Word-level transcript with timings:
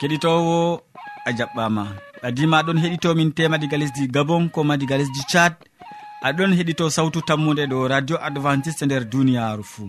keɗitowo 0.00 0.80
a 1.28 1.30
jaɓɓama. 1.38 1.82
Ɓadima 2.22 2.56
aɗon 2.60 2.78
heɗitomin 2.82 3.30
tema 3.36 3.56
diga 3.58 3.76
lesdi 3.80 4.08
gabon 4.14 4.48
ko 4.54 4.64
ma 4.64 4.74
diga 4.80 4.96
lesdi 5.00 5.20
tchad. 5.30 5.54
Aɗon 6.28 6.52
heɗito 6.58 6.84
sawtu 6.96 7.20
tammude 7.28 7.64
ɗo 7.70 7.88
radio 7.88 8.16
adventiste 8.26 8.84
nder 8.86 9.04
duniyaru 9.12 9.64
fou 9.72 9.88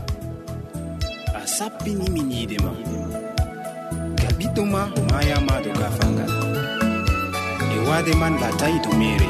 a 1.43 1.47
sappinimin 1.47 2.31
yiide 2.31 2.57
ma. 2.65 2.71
Ngam 4.13 4.33
ɓiɗɗo 4.39 4.63
ma 4.73 4.81
mayama 5.09 5.55
do 5.63 5.71
gafangal. 5.79 6.31
E 7.75 7.77
wade 7.87 8.13
man 8.21 8.33
latayi 8.41 8.77
to 8.83 8.89
mere 8.99 9.29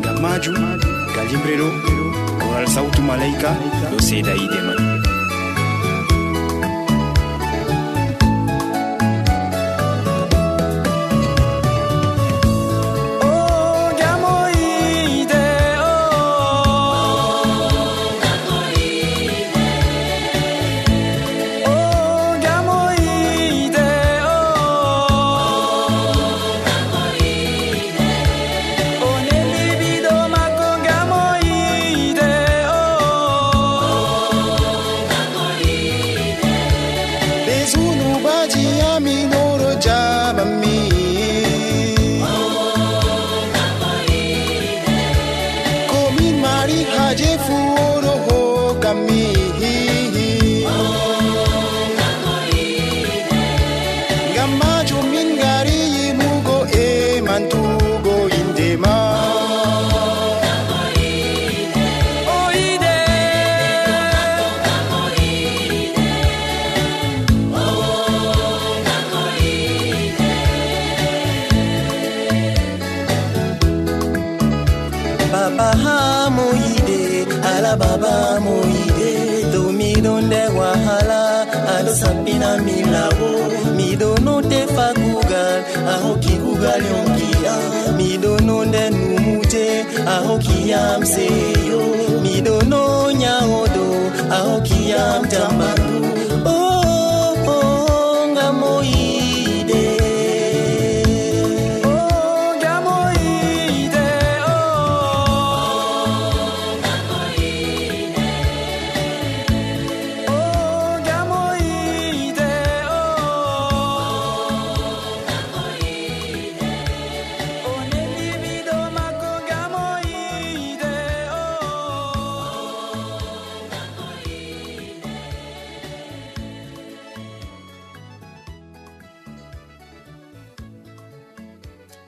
ngam 0.00 0.16
majum 0.22 0.56
galimre 1.14 1.54
ɗo 1.60 1.68
koral 2.40 2.66
sawtu 2.74 3.00
malaika 3.08 3.50
ɗo 3.90 3.96
seeda 4.08 4.32
yiide 4.40 4.60
man 4.66 4.78
lawo. 82.94 83.30
Miɗo 83.76 84.10
no 84.24 84.34
tefa 84.50 84.86
kugal 85.02 85.58
a 85.92 85.94
hokki 86.04 86.34
kugal 86.44 86.82
yonkiya 86.90 87.54
miɗo 87.98 88.32
no 88.46 88.56
nden 88.64 88.92
numuje 89.08 89.66
a 90.14 90.16
hokkiyam 90.26 91.00
seyo. 91.14 91.80
Miɗo 92.24 92.54
no 92.72 92.82
nyawoɗo 93.20 93.84
a 94.36 94.38
hokkiyam 94.48 95.22
tambaro 95.32 95.93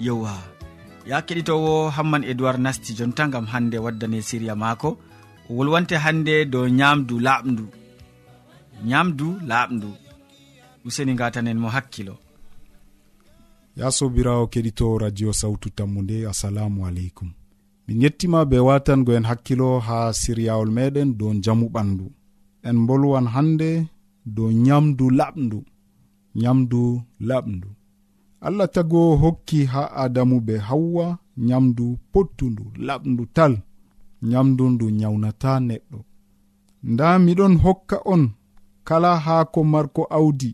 yewwa. 0.07 0.35
Ya 1.11 1.19
keɗitowo 1.27 1.73
hamman 1.97 2.25
edoird 2.31 2.61
nasti 2.65 2.91
jonta 2.99 3.25
gam 3.33 3.47
hande 3.53 3.79
waddane 3.85 4.19
siriya 4.29 4.55
maako 4.63 4.89
o 5.49 5.55
wolwante 5.57 5.97
hande 6.05 6.35
dow 6.53 6.65
nyamdu 6.79 7.15
laaɓdu 7.27 7.65
nyamdu 8.89 9.29
laaɓdu 9.49 9.89
useni 10.87 11.15
gatanen 11.21 11.59
mo 11.63 11.69
hakkilo. 11.75 12.15
Ya 13.77 13.87
sobirawo 13.97 14.45
keɗito 14.53 14.87
radio 15.03 15.31
sawtu 15.41 15.69
tammu 15.77 16.03
nde 16.03 16.17
assalamu 16.31 16.87
aleykum. 16.87 17.31
Min 17.87 18.03
yettima 18.03 18.41
be 18.51 18.59
watangoen 18.69 19.25
hakkilo 19.31 19.69
ha 19.87 19.99
siryawol 20.21 20.71
meɗen 20.77 21.09
dow 21.19 21.33
jamu 21.45 21.67
ɓandu. 21.75 22.07
En 22.69 22.79
bolwan 22.87 23.27
hande 23.35 23.71
dow 24.37 24.49
nyamdu 24.65 25.07
laɓdu 25.19 25.59
nyamdu 26.41 26.81
laɓdu 27.29 27.69
allah 28.41 28.69
tago 28.75 29.17
hokki 29.17 29.65
ha 29.65 29.83
adamu 30.05 30.41
be 30.41 30.55
hawwa 30.59 31.19
nyamdu 31.37 31.99
pottundu 32.13 32.65
laɓdu 32.87 33.23
tal 33.37 33.55
nyamdu 34.23 34.65
ndu 34.71 34.87
nyawnata 34.91 35.53
neɗɗo. 35.69 35.99
Nda 36.91 37.09
miɗon 37.25 37.55
hokka 37.65 37.97
on 38.13 38.23
kala 38.89 39.11
haako 39.25 39.61
marko 39.73 40.03
awdi 40.19 40.51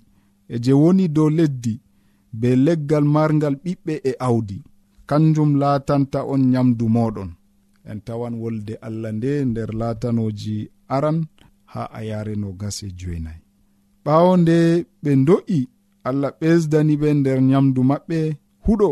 e 0.49 0.57
je 0.65 0.73
woni 0.83 1.05
dow 1.17 1.29
leddi 1.39 1.75
be 2.41 2.49
leggal 2.65 3.05
margal 3.15 3.55
ɓiɓɓe 3.65 3.95
e 4.11 4.13
awdi 4.29 4.57
kanjum 5.09 5.51
laatanta 5.61 6.19
on 6.33 6.43
nyamdu 6.53 6.85
moɗon 6.97 7.31
en 7.91 7.99
tawan 8.07 8.35
wolde 8.43 8.75
allah 8.87 9.13
nde 9.17 9.31
nder 9.51 9.71
laatanoji 9.81 10.57
aran 10.95 11.19
ha 11.73 11.83
a 11.99 12.01
yareno 12.11 12.49
gase 12.61 12.87
joynayi 12.99 13.43
ɓawo 14.05 14.33
nde 14.43 14.57
ɓe 15.03 15.11
do'i 15.27 15.59
allah 16.09 16.31
ɓesdani 16.41 16.95
ɓe 17.01 17.09
nder 17.19 17.39
nyamdu 17.51 17.81
maɓɓe 17.91 18.19
huɗo 18.65 18.91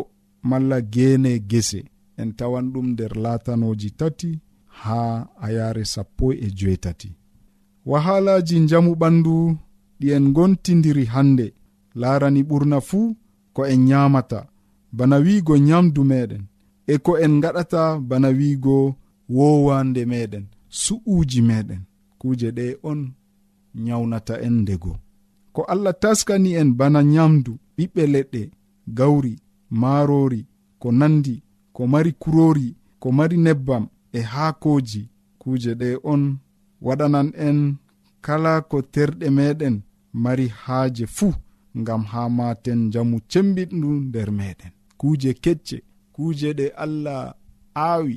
malla 0.51 0.79
geene 0.93 1.33
gese. 1.51 1.81
En 2.21 2.31
tawan 2.39 2.67
ɗum 2.73 2.87
nder 2.93 3.12
latanoji 3.25 3.91
tati 3.99 4.31
ha 4.81 5.01
ayare 5.47 5.85
sappo 5.93 6.27
e 6.33 6.47
joetati 6.59 7.09
wahalaji 7.91 8.57
jamu 8.71 8.93
ɓandu 9.01 9.35
ɗi 10.01 10.07
en 10.17 10.27
gontidiri 10.37 11.05
hande. 11.15 11.47
Larani 12.01 12.43
ɓurna 12.49 12.79
fuu 12.89 13.17
ko 13.55 13.61
en 13.73 13.81
nyamata 13.89 14.41
bana 14.97 15.17
wiigo 15.25 15.55
nyamdu 15.69 16.01
meɗen. 16.11 16.43
E 16.87 16.95
ko 17.05 17.12
en 17.25 17.35
gaɗata 17.43 17.83
bana 18.09 18.29
wiigo 18.39 18.77
wowande 19.37 20.03
meɗen 20.12 20.45
su'uji 20.83 21.41
meɗen. 21.49 21.81
Kuje 22.21 22.49
ɗe 22.57 22.67
on 22.91 23.01
nyawnata 23.85 24.35
en 24.47 24.55
ndego. 24.62 24.93
ko 25.61 25.65
allah 25.69 25.93
taskani 26.01 26.51
en 26.61 26.71
bana 26.79 27.01
nyamdu 27.12 27.53
ɓiɓɓe 27.77 28.03
leɗɗe 28.15 28.43
gawri 28.99 29.33
maarori 29.81 30.41
ko 30.81 30.89
nandi 30.99 31.35
ko 31.77 31.83
mari 31.93 32.12
kurori 32.23 32.69
ko 33.01 33.09
mari 33.19 33.37
nebbam 33.47 33.85
e 34.12 34.21
haakoji. 34.33 35.03
Kuuje 35.41 35.73
ɗe 35.81 35.89
on 36.12 36.23
waɗanan 36.87 37.29
en 37.47 37.59
kala 38.25 38.53
ko 38.71 38.77
terɗe 38.95 39.27
meɗen 39.37 39.77
mari 40.23 40.47
haaje 40.62 41.05
fuu 41.17 41.33
ngam 41.81 42.03
ha 42.11 42.21
maten 42.39 42.81
jamu 42.93 43.17
cembiɗndu 43.31 43.89
nder 44.07 44.29
meɗen. 44.39 44.73
Kuuje 45.01 45.31
kecce 45.45 45.77
kuuje 46.15 46.49
ɗe 46.59 46.67
allah 46.85 47.35
aawi 47.87 48.17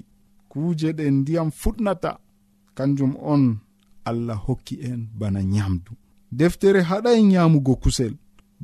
kuuje 0.51 0.89
ɗe 0.97 1.05
ndiyam 1.17 1.49
fuɗnata. 1.59 2.11
Kanjum 2.77 3.13
on 3.33 3.43
allah 4.09 4.37
hokki 4.45 4.75
en 4.89 4.99
bana 5.19 5.41
nyamdu. 5.53 5.91
deftere 6.39 6.81
haɗai 6.89 7.19
nyamugo 7.31 7.73
kusel. 7.83 8.13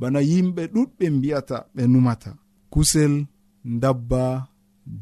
Bana 0.00 0.20
yimɓe 0.30 0.62
ɗuɗɓe 0.74 1.04
mbi'ata 1.16 1.56
ɓe 1.74 1.82
numata. 1.92 2.30
Kusel 2.72 3.12
dabba 3.82 4.22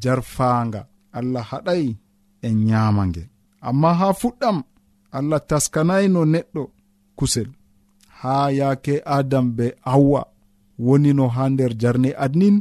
jarfaanga. 0.03 0.81
Allah 1.19 1.45
haɗai 1.51 1.85
en 2.47 2.55
nyama 2.67 3.03
ngel. 3.11 3.29
Amma 3.69 3.91
ha 3.99 4.09
fuɗɗam 4.21 4.59
allah 5.17 5.41
taskanayno 5.49 6.21
neɗɗo 6.35 6.63
kusel. 7.19 7.49
Ha 8.21 8.35
yaake 8.59 8.95
adam 9.17 9.47
be 9.57 9.67
awwa 9.93 10.21
wonino 10.87 11.25
ha 11.35 11.45
nder 11.51 11.73
jarne 11.81 12.11
adnin 12.25 12.57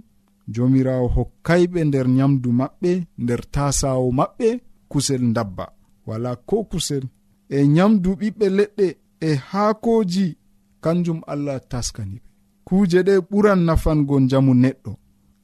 jomirawo 0.54 1.08
hokkayɓe 1.16 1.80
nder 1.88 2.08
nyamdu 2.18 2.50
maɓɓe 2.60 2.92
nder 3.24 3.42
tasawo 3.54 4.08
maɓɓe 4.20 4.48
kusel 4.92 5.24
dabba 5.36 5.66
wala 6.08 6.32
ko 6.50 6.58
kusel 6.72 7.04
e 7.50 7.68
nyamdu 7.76 8.10
ɓiɓɓe 8.20 8.46
leɗɗe 8.58 8.88
e 9.20 9.36
haakoji 9.36 10.38
kanjum 10.82 11.22
allah 11.28 11.60
taskani 11.70 12.16
ɓe. 12.16 12.28
Kuuje 12.68 13.00
ɗe 13.08 13.14
ɓuran 13.30 13.60
nafango 13.68 14.16
jamu 14.30 14.54
neɗɗo. 14.64 14.92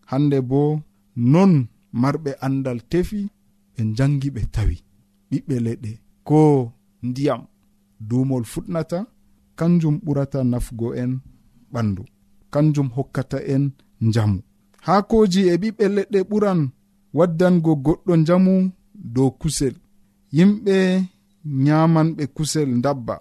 Hande 0.10 0.38
bo 0.50 0.62
non 1.16 1.54
marɓe 2.02 2.32
andal 2.46 2.80
tefi 2.92 3.20
ɓe 3.74 3.82
jangi 3.98 4.30
ɓe 4.36 4.42
tawi. 4.54 4.76
Ɓiɓɓe 5.30 5.56
leɗɗe 5.66 5.92
ko 6.28 6.40
ndiyam 7.08 7.42
duumol 8.08 8.44
fuɗnata 8.52 9.00
kanjum 9.58 9.96
ɓurata 10.06 10.40
nafgo 10.52 10.88
en 11.02 11.12
ɓandu. 11.74 12.04
Kanjum 12.54 12.90
hokkata 12.96 13.38
en 13.54 13.64
njamu. 14.08 14.40
Haakoji 14.86 15.42
e 15.52 15.56
ɓiɓɓe 15.62 15.86
leɗɗe 15.96 16.20
ɓuran 16.30 16.60
waddango 17.18 17.72
goɗɗo 17.86 18.14
njamu 18.22 18.54
dow 19.14 19.30
kusel. 19.42 19.76
Yimɓe 20.38 20.76
nyamanɓe 21.64 22.24
kusel 22.36 22.70
dabba 22.84 23.16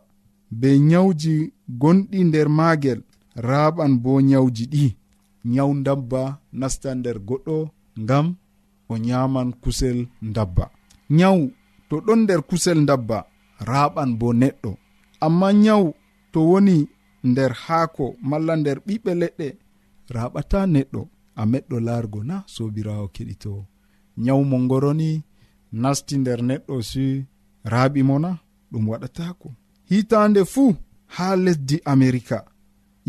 be 0.60 0.70
nyawji 0.88 1.34
gonɗi 1.80 2.18
nder 2.28 2.48
maagel 2.58 3.00
raaɓan 3.48 3.92
bo 4.02 4.12
nyawji 4.30 4.64
ɗi. 4.72 4.84
Nyaw 5.52 5.70
dabba 5.86 6.22
nasta 6.60 6.88
nder 6.98 7.16
goɗɗo 7.28 7.56
ngam 8.02 8.26
o 8.92 8.94
nyaman 9.06 9.48
kusel 9.62 9.98
dabba 10.34 10.64
nyaw 11.16 11.38
to 11.88 11.94
ɗon 12.06 12.20
nder 12.24 12.40
kusel 12.48 12.78
dabba 12.88 13.18
raaɓan 13.70 14.10
bo 14.20 14.28
neɗɗo. 14.40 14.70
Amma 15.26 15.48
nyaw 15.64 15.84
to 16.32 16.40
woni 16.50 16.76
nder 17.30 17.52
haako 17.64 18.06
malla 18.28 18.54
nder 18.60 18.78
ɓiɓɓe 18.86 19.12
leɗɗe 19.20 19.48
raɓata 20.14 20.58
neɗɗo. 20.74 21.02
A 21.40 21.42
meɗɗo 21.52 21.76
laargo 21.86 22.20
na 22.30 22.36
sobirawo 22.54 23.06
keɗito. 23.14 23.52
Nyaw 24.24 24.40
mo 24.50 24.56
ngoroni 24.64 25.10
nasti 25.82 26.14
nder 26.18 26.40
neɗɗo 26.48 26.74
si 26.90 27.04
raaɓimo 27.72 28.14
na 28.24 28.30
ɗum 28.70 28.84
waɗatako 28.90 29.48
hitande 29.92 30.44
fuu 30.52 30.74
ha 31.14 31.26
lesdi 31.44 31.76
amerika. 31.92 32.38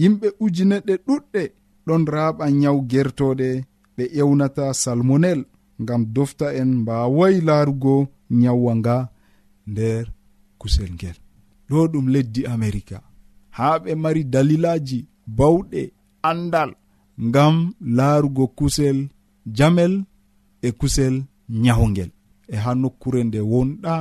Yimɓe 0.01 0.27
ujineɗɗe 0.43 0.93
ɗuɗɗe 1.07 1.41
ɗon 1.85 2.03
raaɓa 2.13 2.45
nyawu 2.59 2.79
gertoɗe 2.91 3.47
ɓe 3.95 4.03
ƴewnata 4.15 4.65
salmonel 4.81 5.39
ngam 5.81 6.01
dofta 6.15 6.47
en 6.59 6.69
mbawayi 6.81 7.37
laarugo 7.47 7.93
nyawwa 8.39 8.71
nga 8.79 8.95
nder 9.71 10.05
kusel 10.59 10.91
ngel. 10.97 11.17
Ɗo 11.69 11.79
ɗum 11.91 12.05
leddi 12.13 12.41
amerika. 12.55 12.97
Haa 13.57 13.75
ɓe 13.83 13.91
mari 14.03 14.21
dalilaji 14.33 14.99
bawɗe 15.37 15.81
andal 16.29 16.71
ngam 17.27 17.55
laarugo 17.97 18.45
kusel 18.57 18.97
jamel 19.57 19.93
e 20.61 20.69
kusel 20.79 21.15
nyahugel 21.63 22.11
e 22.53 22.55
ha 22.63 22.71
nokkure 22.81 23.21
nde 23.23 23.39
wonɗa 23.51 23.95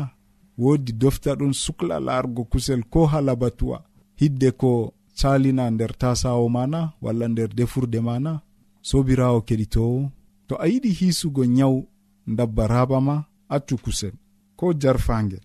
woodi 0.59 0.93
dofta 0.93 1.35
ɗon 1.39 1.53
sukla 1.53 2.01
laarugo 2.01 2.45
kusel 2.45 2.83
ko 2.93 3.07
halabatuwa. 3.07 3.85
Hidde 4.17 4.51
ko 4.51 4.95
salina 5.15 5.71
nder 5.71 5.93
tasawo 5.99 6.49
mana 6.49 6.93
walla 7.03 7.29
nder 7.29 7.49
defurde 7.55 8.01
mana 8.01 8.41
sobirawo 8.89 9.41
keɗitowo 9.47 10.11
to 10.49 10.55
a 10.63 10.67
yiɗi 10.73 10.91
hiisugo 10.99 11.45
nyawu 11.45 11.79
dabba 12.27 12.67
rabama 12.67 13.25
accu 13.49 13.77
kusel 13.85 14.13
ko 14.59 14.73
jarfangel 14.83 15.41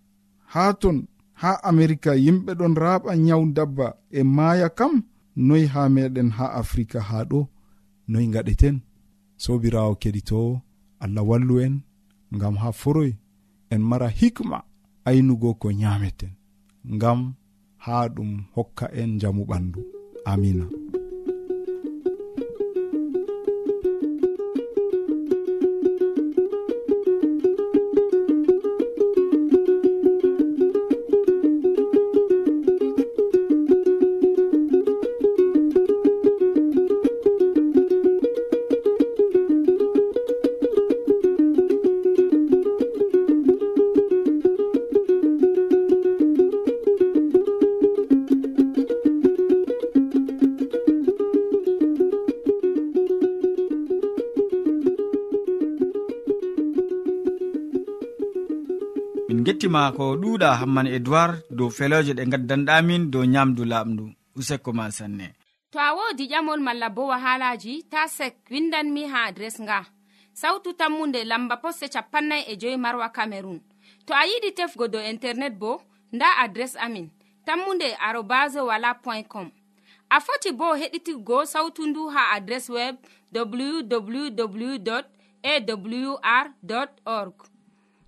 haa 0.54 0.74
ton 0.81 0.98
ha 1.42 1.51
amerika 1.63 2.12
yimɓe 2.15 2.51
ɗon 2.60 2.74
raɓa 2.83 3.12
nyawu 3.25 3.45
dabba 3.57 3.88
e 4.12 4.21
maaya 4.36 4.69
kam 4.77 4.94
noyi 5.36 5.65
ha 5.74 5.81
meɗen 5.95 6.30
ha 6.38 6.45
afrika 6.62 7.00
haa 7.10 7.24
ɗo 7.31 7.39
noyi 8.12 8.27
gaɗeten 8.33 8.75
sobirawo 9.44 9.94
keɗitowo 10.01 10.62
allah 11.03 11.24
wallu 11.30 11.56
en 11.65 11.75
ngam 12.36 12.56
ha 12.62 12.69
foroy 12.71 13.12
en 13.74 13.81
mara 13.89 14.07
hikma. 14.19 14.57
aynugo 15.07 15.50
ko 15.62 15.68
nyameten 15.80 16.33
ngam 16.95 17.19
haa 17.83 18.06
ɗum 18.15 18.31
hokka 18.56 18.86
en 19.01 19.12
jamu 19.21 19.44
ɓandu. 19.50 19.80
Amina. 20.31 20.65
ma 59.77 59.91
ko 59.98 60.05
ɗuuɗa 60.22 60.50
hamman 60.60 60.88
edoird 60.98 61.34
dow 61.57 61.69
feloje 61.77 62.12
ɗe 62.17 62.24
gaddanɗamin 62.31 63.03
dow 63.12 63.24
nyamdu 63.34 63.62
laaɓndu 63.72 64.05
useko 64.39 64.69
ma 64.77 64.86
sanne 64.98 65.27
to 65.72 65.77
a 65.79 65.93
wodi 65.98 66.25
ƴamol 66.31 66.60
malla 66.67 66.89
bo 66.89 67.01
wahalaji 67.12 67.74
ta 67.91 68.07
sek 68.07 68.36
windanmi 68.51 69.03
ha 69.12 69.19
adres 69.29 69.57
nga. 69.62 69.86
Sautu 70.34 70.74
tammunde 70.74 71.19
lamba 71.31 71.55
poste 71.57 71.86
capannay 71.93 72.43
e 72.51 72.53
joyi 72.62 72.77
marwa 72.77 73.10
camerun 73.10 73.60
to 74.05 74.12
a 74.13 74.24
yiɗi 74.29 74.50
tefgo 74.57 74.86
dow 74.88 75.03
internet 75.13 75.53
bo 75.62 75.72
nda 76.15 76.27
adres 76.43 76.74
amin 76.86 77.07
tammunde 77.46 77.88
arobas 78.07 78.55
wala 78.69 78.93
point 79.03 79.27
com. 79.27 79.51
A 80.10 80.17
foti 80.25 80.51
bo 80.60 80.67
heɗitigo 80.79 81.46
sautu 81.46 81.81
ndu 81.88 82.01
ha 82.13 82.22
adres 82.36 82.69
web 82.69 82.96
www 83.34 85.03
awr 85.43 86.48
org. 87.05 87.36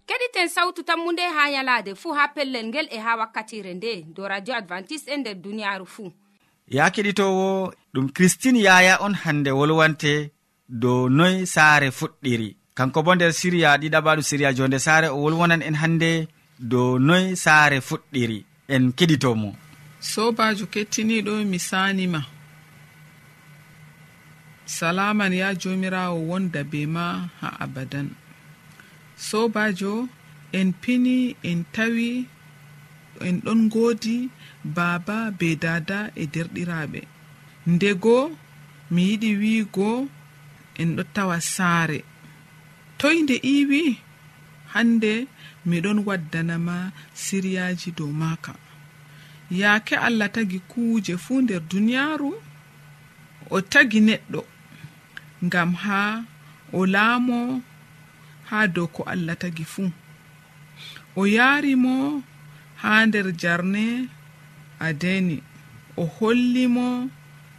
keɗiten 0.10 0.50
sawtu 0.56 0.82
tammunde 0.84 1.24
ha 1.36 1.44
yalaade 1.56 1.92
fuu 2.02 2.14
ha 2.18 2.28
pellel 2.36 2.66
ngel 2.70 2.88
e 2.96 2.98
ha 3.06 3.12
wakkatire 3.22 3.74
nde 3.74 3.92
do 4.16 4.28
radio 4.28 4.54
advantice'e 4.62 5.14
e 5.14 5.18
nder 5.18 5.36
duniyaaru 5.46 5.86
fuu 5.86 6.12
ya 6.76 6.90
keɗitowo 6.94 7.74
ɗum 7.94 8.08
christine 8.16 8.60
yaya 8.68 8.94
on 9.06 9.14
hande 9.24 9.52
wolwante 9.60 10.14
dow 10.70 11.10
noy 11.10 11.46
saare 11.46 11.90
fuɗɗiri. 11.92 12.56
Kanko 12.78 13.04
bo 13.04 13.16
nder 13.16 13.34
siriya 13.34 13.78
ɗiɗaɓaɗu 13.82 14.22
siriya 14.22 14.54
jonde 14.58 14.80
saare 14.80 15.08
o 15.10 15.18
wolwonan 15.24 15.62
en 15.62 15.76
hande 15.82 16.28
dow 16.60 17.00
noy 17.00 17.36
saare 17.36 17.78
fuɗɗiri. 17.82 18.46
En 18.74 18.94
keɗitomo. 18.98 19.50
Sobajo 20.00 20.66
kettiniɗo 20.74 21.34
mi 21.52 21.60
sanima. 21.60 22.22
Salaman 24.66 25.34
ya 25.34 25.56
jomirawo 25.56 26.20
wonda 26.30 26.64
be 26.64 26.86
ma 26.86 27.06
ha 27.42 27.48
abadan. 27.60 28.08
sobajo 29.28 29.94
en 30.58 30.70
pini 30.82 31.18
en 31.50 31.60
tawi 31.76 32.12
en 33.28 33.36
ɗon 33.46 33.62
godi 33.74 34.18
baaba 34.76 35.18
be 35.40 35.50
dada 35.64 36.00
e 36.22 36.24
derɗiraɓe. 36.34 37.02
Ndego 37.74 38.18
mi 38.94 39.02
yiɗi 39.10 39.32
wiigo 39.42 39.90
en 40.82 40.90
ɗo 40.96 41.04
tawa 41.16 41.38
saare. 41.54 42.00
Toy 43.00 43.16
nde 43.24 43.36
iwi 43.56 43.84
hande 44.74 45.14
miɗon 45.70 46.00
waddanama 46.08 46.78
siryaji 47.24 47.90
dow 47.98 48.12
maka 48.22 48.54
yaake 49.60 49.96
allah 50.08 50.30
tagi 50.36 50.60
kuuje 50.72 51.14
fuu 51.24 51.42
nder 51.42 51.62
duniyaaru 51.70 52.32
o 53.56 53.58
tagi 53.72 54.00
neɗɗo. 54.08 54.42
Ngam 55.46 55.72
haa 55.84 56.14
o 56.78 56.80
laamo 56.94 57.40
haa 58.50 58.68
dow 58.76 58.88
ko 58.96 59.02
allah 59.14 59.36
tagi 59.42 59.66
fuu. 59.74 59.92
O 61.20 61.22
yaari 61.36 61.74
mo 61.84 61.96
haa 62.82 63.06
nder 63.06 63.28
jarne 63.42 63.86
adeni 64.88 65.38
o 66.02 66.04
holli 66.16 66.66
mo 66.76 66.88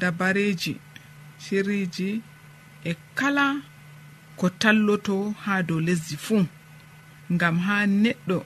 dabareji 0.00 0.74
siriji 1.42 2.10
e 2.90 2.92
kala 3.18 3.46
ko 4.38 4.46
talloto 4.60 5.16
haa 5.44 5.62
dow 5.68 5.80
lesdi 5.86 6.16
fuu 6.26 6.44
ngam 7.34 7.56
haa 7.66 7.84
neɗɗo 8.02 8.38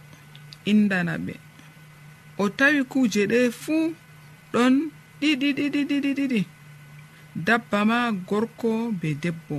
indana 0.71 1.15
ɓe. 1.27 1.35
O 2.43 2.45
tawi 2.59 2.81
kuuje 2.91 3.23
ɗe 3.33 3.39
fuu 3.63 3.95
ɗon 4.53 4.75
ɗiɗiɗiɗiɗiɗiɗi 5.21 6.41
dabba 7.47 7.79
ma 7.91 7.99
gorko 8.29 8.71
be 9.01 9.09
debbo. 9.23 9.57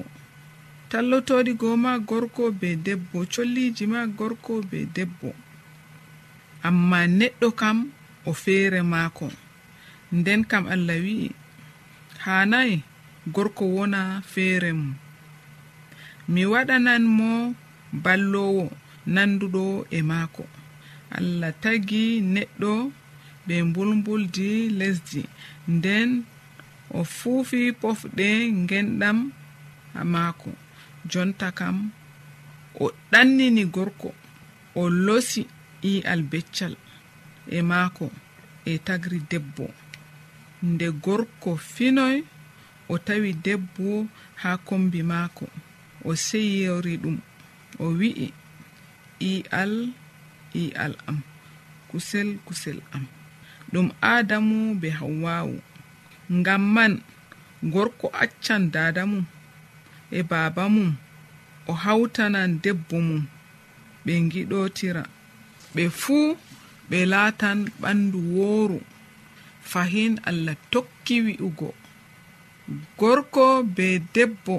tallotoɗi 0.90 1.52
goo 1.62 1.76
ma 1.84 1.92
gorko 2.10 2.44
be 2.60 2.70
debbo 2.86 3.18
colliji 3.34 3.86
ma 3.94 4.02
gorko 4.18 4.54
be 4.70 4.80
debbo. 4.96 5.30
Amma 6.68 7.00
neɗɗo 7.20 7.48
kam 7.60 7.78
o 8.26 8.32
feere 8.34 8.82
maako. 8.82 9.28
Nden 10.18 10.42
kam 10.50 10.64
allah 10.74 10.98
wi'i 11.06 11.30
hanayi 12.26 12.76
gorko 13.36 13.64
wona 13.76 14.22
feere 14.32 14.72
mum. 14.80 14.94
Mi 16.34 16.42
waɗanan 16.52 17.04
mo 17.18 17.30
ballowo 18.04 18.66
nanduɗo 19.14 19.64
e 19.92 20.00
maako. 20.10 20.44
Allah 21.18 21.52
tagi 21.62 22.04
neɗɗo 22.34 22.72
ɓe 23.48 23.56
mbulmbuldi 23.68 24.50
lesdi. 24.80 25.22
Nden 25.74 26.10
o 26.98 27.04
fuufi 27.04 27.62
pofɗe 27.82 28.28
ngenɗam 28.64 29.18
maako. 30.14 30.50
jonta 31.12 31.52
kam 31.52 31.92
o 32.80 32.92
ɗannini 33.12 33.64
gorko 33.76 34.10
o 34.76 34.90
losi 34.90 35.42
i'al 35.92 36.22
beccal 36.32 36.76
e 37.48 37.62
maako 37.62 38.06
e 38.66 38.74
tagri 38.86 39.20
debbo. 39.32 39.66
Nde 40.64 40.88
gorko 41.04 41.58
finoy 41.74 42.18
o 42.90 42.98
tawi 42.98 43.34
debbo 43.46 44.08
haa 44.42 44.58
kombi 44.68 45.04
maako 45.04 45.46
o 46.04 46.16
seyori 46.16 46.94
ɗum 47.04 47.18
o 47.80 47.86
wi'i 48.00 48.28
i'al 49.32 49.74
i'al 50.64 50.94
am 51.08 51.18
kusel 51.90 52.30
kusel 52.46 52.80
am. 52.96 53.06
Ɗum 53.72 53.88
aadamu 54.02 54.76
be 54.82 54.90
hawwawu 54.90 55.58
ngam 56.32 56.64
man 56.76 56.94
gorko 57.64 58.08
accan 58.24 58.72
dada 58.74 59.06
mum 59.06 59.26
e 60.12 60.24
baaba 60.24 60.70
mum 60.70 60.96
o 61.68 61.74
hawtanan 61.74 62.60
debbo 62.64 62.98
mum 63.08 63.24
ɓe 64.06 64.14
giɗotira 64.32 65.04
ɓe 65.76 65.84
fuu 65.90 66.38
ɓe 66.90 67.00
laatan 67.12 67.60
ɓandu 67.82 68.20
wooru. 68.36 68.80
Fahin 69.72 70.14
allah 70.30 70.56
tokki 70.72 71.16
wi'ugo. 71.26 71.74
Gorko 72.98 73.64
be 73.76 74.00
debbo 74.14 74.56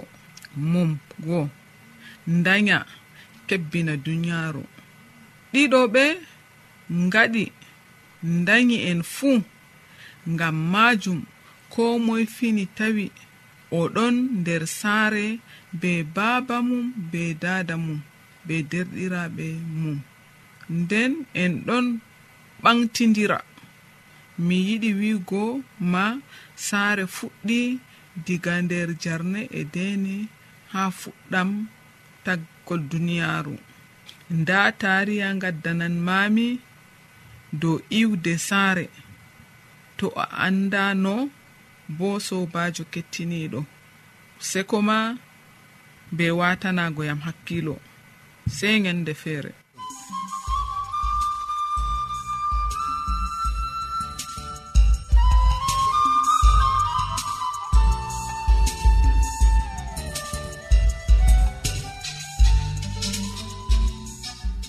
mum 0.56 0.98
go 1.24 1.48
danya 2.26 2.78
kebbina 3.46 3.96
duniyaaru 4.04 4.62
ɗiɗo 5.52 5.80
ɓe 5.94 6.04
ngaɗi. 7.06 7.44
Danyi 8.46 8.76
en 8.90 9.02
fuu 9.02 9.42
ngam 10.28 10.56
maajum 10.72 11.20
ko 11.70 11.98
moy 11.98 12.26
fini 12.26 12.66
tawi. 12.66 13.12
oɗon 13.70 14.14
nder 14.40 14.62
saare 14.66 15.26
be 15.80 15.92
baaba 16.16 16.56
mum 16.68 16.86
be 17.10 17.34
dada 17.42 17.76
mum 17.76 18.00
be 18.46 18.62
derɗiraɓe 18.70 19.46
mum. 19.80 19.98
Nden 20.78 21.12
en 21.42 21.52
ɗon 21.66 21.86
ɓantidira 22.62 23.38
mi 24.46 24.56
yiɗi 24.68 24.90
wiigo 25.00 25.42
ma 25.92 26.04
saare 26.66 27.04
fuɗɗi 27.16 27.60
diga 28.24 28.54
nder 28.62 28.88
jarne 29.02 29.40
e 29.58 29.62
deni 29.74 30.14
ha 30.72 30.82
fuɗɗam 31.00 31.50
taggol 32.24 32.80
duniyaaru. 32.90 33.54
Nda 34.38 34.58
taariya 34.80 35.28
gaddanan 35.42 35.94
mami 36.06 36.48
dow 37.60 37.76
iwde 38.00 38.32
saare. 38.48 38.86
To 39.98 40.06
a 40.22 40.24
annda 40.46 40.94
no 40.94 41.30
bo 41.88 42.20
sobajo 42.20 42.84
kettiniɗo 42.92 43.64
seko 44.38 44.82
ma 44.82 44.98
be 46.12 46.30
watanagoyam 46.30 47.20
hakkilo 47.26 47.76
sei 48.48 48.80
gende 48.80 49.14
feere. 49.14 49.52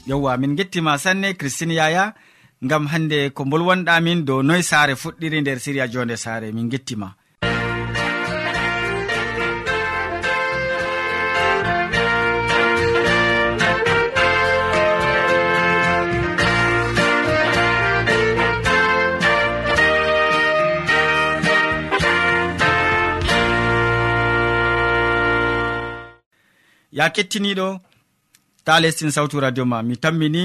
Yewwa 0.08 0.38
min 0.38 0.56
gettima 0.56 0.98
sanne 0.98 1.34
christine 1.34 1.74
yaya. 1.74 2.14
gam 2.62 2.88
hande 2.88 3.30
ko 3.36 3.44
bolwanɗamin 3.46 4.26
dow 4.26 4.42
noy 4.42 4.62
saare 4.64 4.94
fuɗɗiri 5.02 5.42
nder 5.42 5.60
siriya 5.60 5.88
jonde 5.94 6.16
saare 6.18 6.52
min 6.52 6.70
gettima 6.70 7.10
ya 26.92 27.10
kettiniɗo 27.16 27.68
ta 28.66 28.80
lestin 28.82 29.12
sawtu 29.16 29.40
radio 29.40 29.66
ma 29.66 29.78
mi 29.88 29.96
tammini 30.04 30.44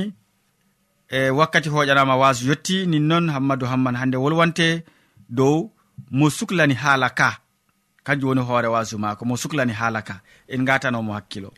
e 1.13 1.31
wakkati 1.31 1.69
hoƴanama 1.69 2.17
wasu 2.23 2.49
yetti 2.49 2.87
nin 2.87 3.03
noon 3.09 3.27
hammadou 3.35 3.67
hamman 3.69 3.97
hande 4.01 4.17
wolwante 4.17 4.69
dow 5.29 5.71
mo 6.11 6.27
suklani 6.31 6.75
haala 6.75 7.09
ka. 7.11 7.31
Kanjum 8.05 8.29
woni 8.29 8.41
hoore 8.41 8.69
wasu 8.69 8.99
mako 8.99 9.25
mo 9.25 9.37
suklani 9.37 9.73
haala 9.73 10.01
ka. 10.03 10.15
En 10.49 10.65
gatanomo 10.65 11.13
hakkilo. 11.13 11.51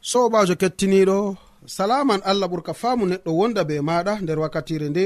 Sobajo 0.00 0.54
kettiniɗo 0.60 1.36
salaman 1.66 2.20
allah 2.30 2.48
ɓurka 2.52 2.72
faamu 2.80 3.04
neɗɗo 3.10 3.30
wonda 3.38 3.62
be 3.68 3.74
maɗa 3.88 4.12
nder 4.22 4.38
wakkatire 4.42 4.88
nde. 4.88 5.04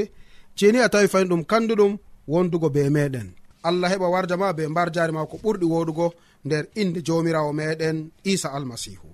Jeni 0.59 0.79
a 0.79 0.89
tawi 0.93 1.09
fayin 1.13 1.29
ɗum 1.31 1.43
kanduɗum 1.51 1.93
wondugo 2.33 2.69
be 2.75 2.83
meɗen. 2.97 3.29
Allah 3.63 3.91
heɓa 3.93 4.09
warja 4.15 4.37
ma 4.37 4.53
be 4.53 4.63
mbar 4.69 4.89
jari 4.95 5.13
ma 5.13 5.27
ko 5.31 5.37
ɓurɗi 5.45 5.67
woɗugo 5.73 6.07
nder 6.45 6.65
inde 6.81 6.99
jomirawo 7.07 7.53
meɗen 7.53 7.97
isa 8.25 8.49
almasihu. 8.57 9.07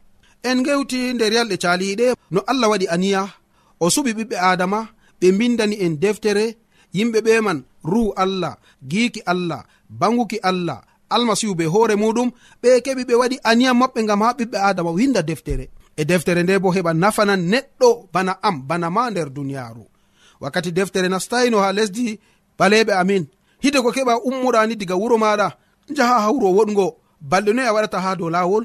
En 0.43 0.59
gewti 0.65 1.13
nder 1.15 1.33
yalɗe 1.37 1.57
caliɗe 1.65 2.07
no 2.31 2.41
allah 2.51 2.69
waɗi 2.73 2.87
aniya 2.95 3.23
o 3.81 3.87
suɓi 3.91 4.13
ɓiɓɓe 4.19 4.37
adama 4.51 4.89
ɓe 5.21 5.27
mbindani 5.33 5.77
en 5.85 5.95
deftere 6.03 6.57
yimɓe 6.97 7.19
ɓe 7.27 7.41
man 7.47 7.59
ruhu 7.85 8.13
allah 8.17 8.57
giiki 8.91 9.21
allah 9.27 9.65
banguki 10.01 10.39
allah 10.43 10.81
almasihu 11.15 11.55
be 11.55 11.65
hoore 11.67 11.95
muɗum 11.97 12.29
ɓe 12.63 12.69
keɓi 12.85 13.03
ɓe 13.09 13.15
waɗi 13.21 13.37
aniya 13.51 13.73
maɓɓe 13.81 14.01
gam 14.09 14.21
ha 14.23 14.33
ɓiɓɓe 14.39 14.59
adama 14.69 14.91
winda 14.97 15.23
deftere. 15.23 15.67
E 15.97 16.03
deftere 16.05 16.43
nde 16.43 16.55
bo 16.63 16.69
heɓa 16.77 16.93
nafanan 17.03 17.41
neɗɗo 17.53 17.89
bana 18.13 18.33
am 18.49 18.57
bana 18.69 18.89
ma 18.97 19.03
nder 19.11 19.29
duniyaru 19.37 19.85
wakkati 20.41 20.71
deftere 20.73 21.09
nastayino 21.09 21.59
ha 21.65 21.73
lesdi 21.73 22.19
ɓaleɓe 22.59 22.93
amin. 23.01 23.25
Hide 23.63 23.79
ko 23.85 23.91
keɓa 23.97 24.15
ummuɗani 24.29 24.75
diga 24.81 24.95
wuro 25.01 25.17
maɗa 25.19 25.47
jaha 25.97 26.17
ha 26.25 26.29
wuro 26.33 26.49
woɗgo. 26.57 26.87
Balɗe 27.31 27.53
noyi 27.55 27.69
a 27.69 27.73
waɗata 27.75 27.99
ha 28.05 28.11
dow 28.17 28.29
lawol? 28.31 28.65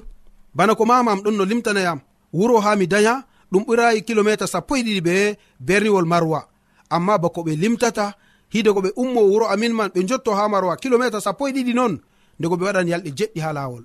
Bana 0.56 0.76
ko 0.76 0.84
mamam 0.86 1.20
ɗon 1.24 1.36
no 1.38 1.44
limtanayam. 1.46 2.00
Wuro 2.34 2.60
ha 2.60 2.76
mi 2.76 2.88
daya 2.88 3.24
ɗum 3.52 3.64
ɓurayi 3.68 4.02
kilométre 4.08 4.48
sappo 4.48 4.76
e 4.76 4.82
ɗiɗi 4.84 5.02
ɓe 5.08 5.16
berniwol 5.60 6.06
marwa. 6.06 6.48
Amma 6.90 7.18
bako 7.18 7.42
ɓe 7.44 7.56
limtata 7.62 8.16
hide 8.54 8.70
ko 8.74 8.80
ɓe 8.82 8.90
ummo 8.96 9.22
wuro 9.22 9.46
amin 9.54 9.74
man 9.74 9.90
ɓe 9.94 10.00
jotto 10.08 10.32
ha 10.34 10.48
marwa 10.50 10.76
kilométre 10.78 11.20
sappo 11.22 11.48
e 11.48 11.52
ɗiɗi 11.52 11.74
noon 11.74 11.94
ndego 12.40 12.56
ɓe 12.58 12.64
waɗan 12.66 12.88
yalɗe 12.92 13.10
jeɗɗi 13.18 13.40
ha 13.46 13.54
lawol 13.54 13.84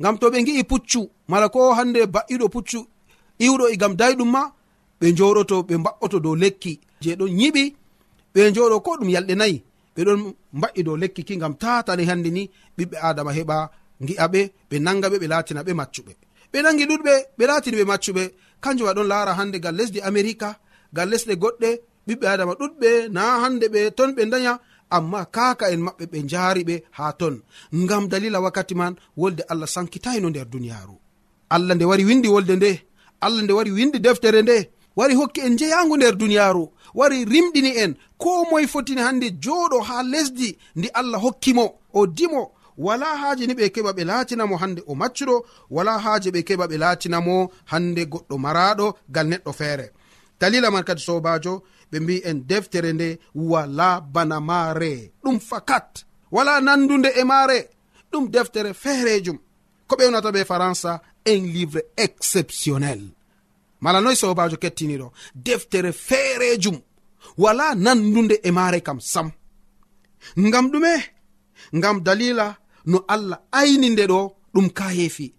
ngam 0.00 0.18
to 0.18 0.26
ɓe 0.30 0.38
gi'i 0.46 0.64
puccu 0.64 1.00
mala 1.28 1.48
ko 1.48 1.72
hande 1.74 2.06
ba'iɗo 2.14 2.46
puccu 2.54 2.80
iwɗo 3.44 3.64
egam 3.74 3.94
dayɗum 4.00 4.30
ma 4.30 4.42
ɓe 5.00 5.06
joɗoto 5.18 5.56
ɓe 5.68 5.74
mbaɓɓoto 5.82 6.18
dow 6.24 6.34
lekki. 6.42 6.80
Je 7.02 7.16
ɗon 7.18 7.30
yiɓi 7.40 7.64
ɓe 8.34 8.40
joɗo 8.54 8.76
ko 8.84 8.90
ɗum 9.00 9.08
yalɗe 9.14 9.34
nayi 9.40 9.56
ɓe 9.96 10.00
ɗon 10.06 10.20
mba'i 10.52 10.82
dow 10.86 10.96
lekki 10.96 11.22
ki 11.24 11.36
gam 11.36 11.54
tatani 11.62 12.04
hande 12.08 12.30
ni 12.30 12.50
ɓiɓɓe 12.78 12.96
adama 13.08 13.32
heɓa 13.32 13.56
gi'a 14.06 14.26
ɓe 14.32 14.40
ɓe 14.70 14.76
nanga 14.84 15.08
ɓe 15.12 15.16
ɓe 15.22 15.26
latina 15.32 15.62
ɓe 15.66 15.72
maccuɓe. 15.80 16.12
Ɓe 16.52 16.58
nangi 16.62 16.84
ɗuɗɓe 16.90 17.14
ɓe 17.38 17.44
latini 17.46 17.76
ɓe 17.80 17.84
maccuɓe. 17.90 18.22
kanjum 18.64 18.88
aɗon 18.90 19.08
laara 19.12 19.32
hande 19.38 19.58
gal 19.64 19.74
lesdi 19.78 20.00
america 20.10 20.48
gal 20.96 21.08
lesɗe 21.12 21.34
goɗɗe 21.42 21.70
ɓiɓɓe 22.06 22.26
adama 22.32 22.52
ɗuɗɓe 22.60 22.90
na 23.14 23.22
hande 23.42 23.66
ɓe 23.74 23.80
ton 23.96 24.10
ɓe 24.16 24.22
daya 24.32 24.52
amma 24.96 25.20
kaka 25.36 25.64
en 25.72 25.80
maɓɓe 25.86 26.04
ɓe 26.12 26.18
jaari 26.30 26.62
ɓe 26.68 26.74
ha 26.96 27.12
ton. 27.20 27.34
Ngam 27.74 28.04
dalila 28.10 28.38
wakkati 28.44 28.74
man 28.80 28.94
wolde 29.16 29.42
allah 29.52 29.68
sankitayno 29.74 30.28
nder 30.30 30.46
duniyaru 30.52 30.96
allah 31.54 31.74
nde 31.76 31.84
wari 31.90 32.04
windi 32.08 32.28
wolde 32.34 32.54
nde 32.56 32.70
allah 33.24 33.42
nde 33.44 33.52
wari 33.58 33.70
windi 33.76 33.98
deftere 34.00 34.42
nde 34.42 34.56
wari 34.96 35.14
hokki 35.14 35.40
en 35.46 35.56
jeyangu 35.58 35.96
nder 35.96 36.14
duniyaaru 36.20 36.64
wari 36.94 37.24
rimɗini 37.32 37.70
en. 37.82 37.92
Ko 38.18 38.44
moye 38.50 38.66
fotini 38.66 39.00
hande 39.06 39.26
jooɗo 39.44 39.78
ha 39.88 40.02
lesdi 40.02 40.48
ndi 40.76 40.88
allah 41.00 41.20
hokkimo 41.24 41.64
o 41.94 42.06
dimo 42.06 42.42
wala 42.76 43.06
haaji 43.16 43.46
ni 43.46 43.54
ɓe 43.54 43.68
keɓa 43.74 43.92
ɓe 43.92 44.04
laatinamo 44.04 44.56
hande 44.56 44.82
o 44.86 44.94
maccuɗo 44.94 45.44
wala 45.70 45.98
haaji 45.98 46.30
ɓe 46.30 46.42
keɓa 46.48 46.66
ɓe 46.70 46.76
laatinamo 46.78 47.50
hande 47.64 48.02
goɗɗo 48.12 48.38
maraɗo 48.38 48.86
gal 49.08 49.26
neɗɗo 49.28 49.52
feere. 49.52 49.92
Dalila 50.40 50.70
man 50.70 50.84
kadi 50.84 51.02
sobajo 51.02 51.62
ɓe 51.90 52.00
mbi 52.00 52.22
en 52.24 52.38
deftere 52.48 52.92
nde 52.92 53.18
wala 53.34 54.00
bana 54.00 54.40
maare 54.40 55.12
ɗum 55.22 55.40
fakat. 55.40 56.04
Wala 56.30 56.60
nandude 56.60 57.10
e 57.20 57.24
maare 57.24 57.58
ɗum 58.12 58.28
deftere 58.30 58.74
feerejum 58.74 59.38
ko 59.86 59.96
ɓewnata 59.96 60.30
ɓe 60.32 60.44
faransa 60.44 61.00
un 61.26 61.42
livre 61.54 61.82
exceptionnel. 61.96 63.02
Mala 63.80 64.00
noy 64.00 64.16
sobajo 64.16 64.56
kettiniɗo 64.56 65.12
deftere 65.34 65.92
feerejum 65.92 66.78
wala 67.38 67.74
nandude 67.74 68.40
e 68.42 68.50
maare 68.50 68.80
kam 68.80 69.00
sam. 69.00 69.30
Ngam 70.38 70.66
ɗume 70.72 70.92
ngam 71.76 72.00
dalila 72.00 72.56
no 72.86 73.04
allah 73.08 73.38
ayni 73.52 73.90
nde 73.90 74.04
ɗo 74.06 74.20
ɗum 74.54 74.70
kayefi 74.70 75.34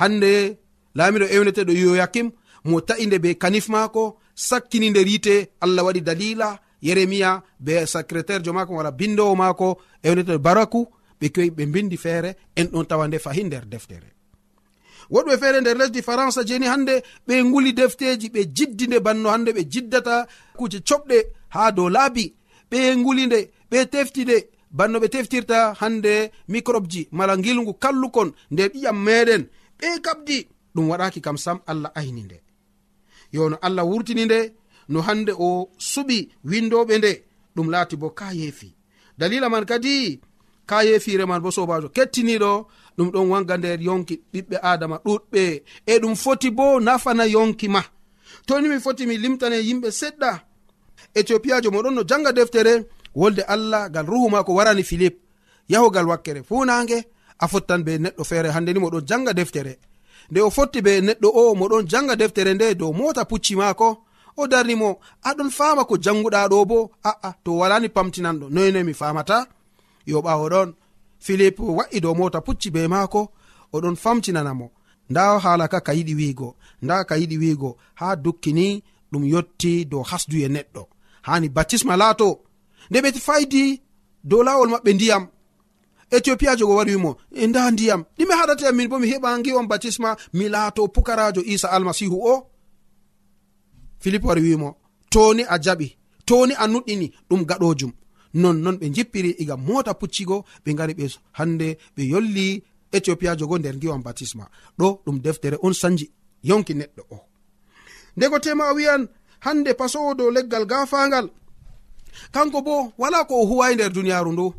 hande 0.00 0.58
laamiɗo 0.94 1.26
ewneteɗo 1.34 1.72
yoyakim 1.72 2.30
mo 2.64 2.80
ta'inde 2.80 3.18
be 3.18 3.34
kanif 3.34 3.68
maako 3.68 4.18
sakkini 4.34 4.90
nder 4.90 5.06
yite 5.08 5.34
allah 5.60 5.84
waɗi 5.86 6.00
dalila 6.00 6.58
yeremiya 6.82 7.42
be 7.60 7.86
secrétaire 7.86 8.42
jo 8.44 8.52
maako 8.52 8.74
wala 8.74 8.90
bindowo 8.90 9.34
maako 9.36 9.66
ewneteɗo 10.02 10.38
baraku 10.38 10.80
ɓe 11.20 11.28
kewi 11.34 11.50
ɓe 11.50 11.66
bindi 11.66 11.96
feere 11.96 12.36
en 12.56 12.66
ɗon 12.72 12.86
tawa 12.86 13.08
nde 13.08 13.18
fahi 13.18 13.44
nder 13.44 13.64
deftere. 13.66 14.08
Woɗɓe 15.10 15.38
feere 15.38 15.60
nder 15.60 15.76
lesdi 15.76 16.02
faransa 16.02 16.44
jeni 16.44 16.66
hande 16.66 17.02
ɓe 17.26 17.44
nguli 17.44 17.72
defteji 17.72 18.28
ɓe 18.28 18.40
jiddi 18.56 18.86
nde 18.86 18.98
banno 19.00 19.28
hande 19.30 19.50
ɓe 19.52 19.62
jiddata 19.72 20.26
kuje 20.56 20.78
coɓɗe 20.88 21.16
ha 21.48 21.72
dow 21.72 21.88
laabi. 21.88 22.34
Ɓe 22.70 22.96
nguli 22.96 23.26
nde 23.26 23.50
ɓe 23.70 23.86
tefti 23.86 24.22
nde 24.24 24.36
banno 24.76 24.98
ɓe 25.02 25.08
teftirta 25.08 25.58
hande 25.80 26.14
microbe 26.48 26.88
ji 26.92 27.08
mala 27.12 27.34
gilgu 27.36 27.72
kallukon 27.82 28.28
nder 28.50 28.68
ƴiƴam 28.74 28.98
meɗen. 29.06 29.42
Ɓe 29.78 29.88
kabdi 30.04 30.36
ɗum 30.74 30.86
waɗaki 30.90 31.20
kam 31.20 31.36
sam 31.44 31.58
allah 31.70 31.90
ayni 31.94 32.22
nde. 32.24 32.36
Yo 33.32 33.48
no 33.50 33.56
allah 33.66 33.84
wurtini 33.90 34.24
nde 34.24 34.38
no 34.88 35.00
hande 35.06 35.32
o 35.38 35.48
suɓi 35.78 36.18
windoɓe 36.50 36.94
nde 36.98 37.12
ɗum 37.56 37.70
laati 37.72 37.96
bo 37.96 38.10
ka 38.10 38.26
yeefi. 38.32 38.68
Dalila 39.18 39.48
man 39.48 39.64
kadi 39.64 40.20
ka 40.66 40.82
yeefire 40.84 41.24
man 41.26 41.40
bo 41.42 41.50
sobajo 41.50 41.88
kettiniɗo 41.96 42.50
ɗum 42.96 43.08
ɗon 43.14 43.28
wanga 43.30 43.56
nder 43.56 43.80
yonki 43.80 44.14
ɓiɓɓe 44.32 44.56
adama 44.62 44.96
ɗuɗɓe 45.04 45.62
e 45.86 45.98
ɗum 46.02 46.14
foti 46.16 46.50
bo 46.50 46.80
nafana 46.80 47.24
yonki 47.26 47.68
ma. 47.68 47.82
Toni 48.46 48.68
mi 48.68 48.80
foti 48.80 49.06
mi 49.06 49.16
limtane 49.18 49.58
yimɓe 49.68 49.88
seɗɗa. 50.00 50.30
Éthiopiajo 51.14 51.70
moɗon 51.70 51.94
no 51.94 52.02
janga 52.08 52.32
deftere 52.32 52.86
wolde 53.14 53.42
allah 53.42 53.90
ngal 53.90 54.06
ruhu 54.06 54.30
ma 54.30 54.44
ko 54.44 54.54
warani 54.54 54.82
philip 54.82 55.14
yahugal 55.68 56.06
wakkere 56.08 56.42
fu 56.42 56.64
nange 56.64 57.04
a 57.38 57.48
fottan 57.48 57.82
be 57.84 57.98
neɗɗo 57.98 58.24
feere. 58.24 58.48
Hande 58.50 58.72
ni 58.72 58.80
moɗon 58.80 59.04
janga 59.08 59.32
deftere. 59.32 59.78
Nde 60.30 60.40
o 60.40 60.50
fotti 60.50 60.82
be 60.82 61.00
neɗɗo 61.00 61.28
o 61.40 61.54
moɗon 61.54 61.84
janga 61.90 62.16
deftere 62.16 62.54
nde 62.54 62.74
dow 62.74 62.92
mota 62.92 63.24
pucci 63.24 63.56
maako. 63.56 63.88
O 64.36 64.46
darnimo 64.46 64.98
aɗon 65.28 65.50
fama 65.50 65.84
ko 65.84 65.94
janguɗa 66.04 66.48
ɗo 66.48 66.64
bo. 66.70 66.90
Aa 67.04 67.32
to 67.44 67.50
walani 67.60 67.88
pamtinanɗo 67.88 68.46
noyne 68.50 68.82
mi 68.84 68.94
famata 68.94 69.46
yo 70.06 70.20
ɓawo 70.20 70.48
ɗon. 70.52 70.72
Philip 71.24 71.58
wa'i 71.60 72.00
dow 72.00 72.14
mota 72.14 72.40
pucci 72.40 72.70
be 72.70 72.88
maako 72.88 73.20
oɗon 73.72 73.96
famtinanamo 73.96 74.70
nda 75.10 75.38
hala 75.38 75.68
ka 75.68 75.80
ka 75.80 75.92
yiɗi 75.92 76.14
wiigo 76.14 76.56
nda 76.82 77.04
ka 77.04 77.14
yiɗi 77.16 77.36
wiigo 77.42 77.76
ha 77.94 78.16
dukkini 78.16 78.82
ɗum 79.12 79.24
yotti 79.32 79.84
dow 79.84 80.02
hasduye 80.02 80.48
neɗɗo. 80.48 80.82
Hani 81.22 81.48
batisma 81.48 81.96
laato. 81.96 82.28
nde 82.90 82.98
ɓe 83.00 83.10
faydi 83.26 83.80
dow 84.24 84.42
lawol 84.42 84.68
maɓɓe 84.70 84.92
ndiyam. 84.94 85.24
Éthiopia 86.10 86.56
go 86.56 86.74
wari 86.76 86.94
wimo 86.96 87.16
e 87.32 87.46
nda 87.46 87.70
ndiyam. 87.70 88.04
Ɗime 88.18 88.34
haɗate 88.34 88.72
min 88.72 88.88
bo 88.88 88.98
mi 88.98 89.08
heɓa 89.12 89.42
giwam 89.44 89.66
batisma 89.68 90.16
mi 90.32 90.48
laato 90.48 90.88
pukarajo 90.88 91.42
isa 91.44 91.68
almasihu 91.70 92.16
o. 92.32 92.46
Philipe 94.00 94.26
wari 94.26 94.42
wimo 94.42 94.76
toni 95.10 95.42
a 95.48 95.56
jaɓi 95.58 95.96
toni 96.26 96.54
a 96.56 96.66
nuɗɗini 96.66 97.12
ɗum 97.28 97.44
gaɗojum. 97.48 97.92
Nonnon 98.34 98.76
ɓe 98.80 98.86
jippiri 98.94 99.30
iga 99.42 99.56
mota 99.56 99.94
puccigo 99.94 100.44
ɓe 100.64 100.74
gari 100.74 100.94
ɓe 100.94 101.06
hande 101.32 101.78
ɓe 101.96 102.02
yolli 102.12 102.62
éthiopia 102.92 103.36
go 103.36 103.58
nder 103.58 103.76
giwam 103.80 104.02
batisma 104.02 104.44
ɗo 104.78 105.00
ɗum 105.04 105.20
deftere 105.20 105.56
on 105.62 105.72
sanji 105.72 106.10
yonki 106.42 106.74
neɗɗo 106.74 107.02
o. 107.10 107.18
Ndego 108.16 108.38
tema 108.38 108.64
a 108.68 108.74
wiyan 108.74 109.08
hande 109.40 109.74
pasowo 109.74 110.14
dow 110.14 110.30
leggal 110.30 110.66
gafangal. 110.66 111.30
kanko 112.32 112.62
bo 112.62 112.92
wala 112.98 113.24
ko 113.24 113.34
o 113.42 113.46
huwai 113.46 113.74
nder 113.74 113.92
duniyaru 113.92 114.32
ndu. 114.32 114.54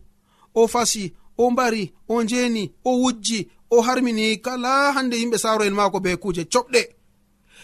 O 0.55 0.67
fasi 0.67 1.13
o 1.37 1.51
mbari 1.51 1.93
o 2.09 2.23
njeni 2.23 2.71
o 2.85 2.91
wujji 3.01 3.49
o 3.71 3.81
harmini 3.81 4.37
kala 4.37 4.91
hande 4.93 5.15
yimɓe 5.17 5.37
saro 5.37 5.63
en 5.65 5.73
mako 5.73 5.99
be 5.99 6.15
kuje 6.17 6.43
coɓɗe. 6.43 6.81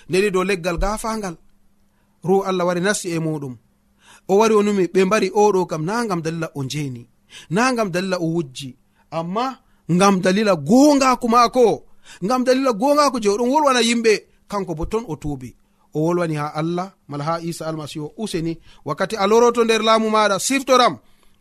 Ndeni 0.10 0.30
dow 0.32 0.44
leggal 0.44 0.78
gafangal 0.78 1.36
ru 2.24 2.44
allah 2.44 2.66
wari 2.68 2.82
nasti 2.82 3.08
e 3.10 3.20
muɗum. 3.20 3.56
O 4.28 4.38
wari 4.38 4.54
o 4.56 4.62
numi 4.64 4.86
ɓe 4.94 5.06
mbari 5.06 5.30
oɗo 5.30 5.66
kam 5.66 5.84
na 5.86 6.06
gam 6.10 6.22
dalila 6.22 6.48
o 6.56 6.64
njeni 6.64 7.08
na 7.50 7.74
gam 7.74 7.90
dalila 7.92 8.18
o 8.20 8.26
wujji. 8.36 8.70
Amma 9.12 9.60
gam 9.90 10.16
dalila 10.22 10.56
gongako 10.56 11.28
maako 11.28 11.84
gam 12.22 12.44
dalila 12.44 12.72
gongako 12.74 13.20
je 13.24 13.30
oɗon 13.30 13.50
wolwana 13.52 13.82
yimɓe 13.82 14.14
kanko 14.48 14.74
bo 14.76 14.86
ton 14.86 15.04
o 15.08 15.16
tuubi. 15.16 15.56
o 15.94 16.00
wolwani 16.06 16.36
ha 16.36 16.48
allah 16.56 16.92
mala 17.08 17.24
ha 17.24 17.40
isa 17.42 17.68
almasihu 17.68 18.06
o 18.06 18.14
useni. 18.24 18.58
Wakkati 18.86 19.16
a 19.18 19.28
loroto 19.28 19.64
nder 19.64 19.82
laamu 19.84 20.10
maɗa 20.10 20.40
siftoram 20.40 20.98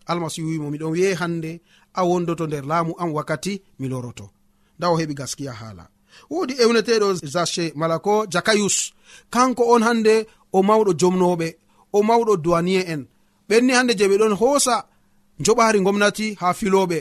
almasihu 0.06 0.48
wimo 0.48 0.70
miɗon 0.70 0.90
wiye 0.94 1.14
hande 1.14 1.60
a 1.94 2.02
wondoto 2.04 2.46
nder 2.46 2.64
laamu 2.70 2.94
am 2.98 3.10
wakkati 3.14 3.62
mi 3.78 3.88
loroto. 3.88 4.30
Nda 4.78 4.88
o 4.90 4.96
heɓi 5.00 5.14
gaskiya 5.14 5.52
haala. 5.52 5.84
Wodi 6.30 6.54
ewneteɗo 6.62 7.14
zache 7.34 7.72
mala 7.76 7.98
ko 7.98 8.26
jakayus. 8.32 8.92
Kanko 9.30 9.62
on 9.74 9.82
hande 9.82 10.26
o 10.52 10.62
mawɗo 10.62 10.92
jomnoɓe 11.00 11.48
o 11.92 12.02
mawɗo 12.02 12.36
douanie 12.44 12.82
en. 12.92 13.02
Ɓenni 13.48 13.72
hande 13.72 13.92
je 13.98 14.04
ɓe 14.08 14.16
ɗon 14.18 14.34
hoosa 14.40 14.86
joɓari 15.44 15.78
gomnati 15.84 16.26
ha 16.40 16.48
filoɓe 16.58 16.98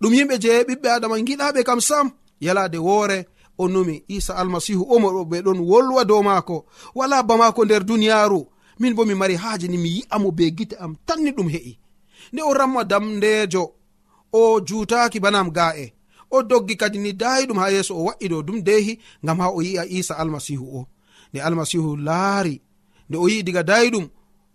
ɗum 0.00 0.12
yimɓe 0.16 0.36
je 0.42 0.52
ɓiɓɓe 0.68 0.88
adama 0.96 1.16
giɗaɓe 1.26 1.60
kam 1.68 1.80
sam 1.88 2.06
yalade 2.44 2.78
woore 2.86 3.18
o 3.58 3.68
numi 3.68 4.04
isa 4.08 4.36
almasihu 4.36 4.82
o 4.88 4.98
moɗo 4.98 5.24
ɓe 5.30 5.42
ɗon 5.44 5.58
wolwa 5.60 6.04
dow 6.04 6.22
maako. 6.22 6.66
Wala 6.94 7.22
ba 7.22 7.36
maako 7.36 7.64
nder 7.64 7.84
duniyaaru. 7.84 8.46
Min 8.78 8.94
bo 8.94 9.04
mi 9.04 9.14
mari 9.14 9.36
haaje 9.36 9.68
ni 9.68 9.78
mi 9.78 9.88
yi'amo 9.88 10.30
be 10.32 10.50
gite 10.50 10.76
am 10.78 10.96
tanni 11.06 11.30
ɗum 11.30 11.48
he'i. 11.48 11.78
Nde 12.32 12.42
o 12.42 12.52
ramma 12.54 12.84
damndeejo 12.84 13.72
o 14.32 14.60
juutaaki 14.60 15.20
banam 15.20 15.50
ga'e. 15.50 15.92
O 16.30 16.42
doggi 16.42 16.76
kadi 16.76 16.98
ni 16.98 17.12
daayi 17.12 17.46
ɗum 17.46 17.58
ha 17.58 17.70
yeeso 17.70 17.94
o 17.96 18.04
wa'i 18.04 18.28
dow 18.28 18.42
dum 18.42 18.62
deehi 18.62 18.98
ngam 19.24 19.38
ha 19.40 19.48
o 19.50 19.62
yi'a 19.62 19.84
isa 19.86 20.14
almasihu 20.18 20.66
o. 20.78 20.86
Nde 21.32 21.42
almasihu 21.42 21.96
laari 21.96 22.60
nde 23.08 23.16
o 23.18 23.28
yi'i 23.28 23.42
diga 23.42 23.62
daayi 23.62 23.90
ɗum 23.90 24.08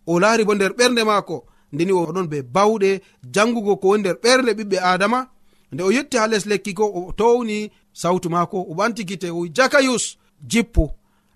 o 0.07 0.19
laari 0.19 0.43
bo 0.45 0.53
nder 0.55 0.71
ɓernde 0.77 1.03
maako. 1.03 1.45
Ndeni 1.73 1.91
oɗon 1.91 2.27
be 2.27 2.41
bawɗe 2.41 3.01
jangugo 3.33 3.75
ko 3.75 3.87
woni 3.87 4.01
nder 4.01 4.15
ɓernde 4.23 4.51
ɓiɓɓe 4.53 4.77
adama 4.83 5.27
nde 5.71 5.83
o 5.83 5.91
yetti 5.91 6.17
ha 6.17 6.27
les 6.27 6.45
lekki 6.45 6.73
ko 6.73 6.85
o 6.99 7.11
towni 7.19 7.71
sawtu 7.93 8.29
maako 8.29 8.57
o 8.69 8.73
ɓanti 8.73 9.03
gite 9.07 9.29
o 9.31 9.47
jakayus 9.47 10.17
jippu 10.47 10.89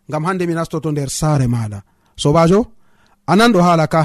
ngam 0.10 0.24
hande 0.26 0.46
mi 0.48 0.54
nastoto 0.54 0.92
nder 0.92 1.10
saare 1.10 1.48
maɗa 1.48 1.82
sobajo 2.16 2.60
ananɗo 3.28 3.60
haala 3.62 3.88
ka. 3.88 4.04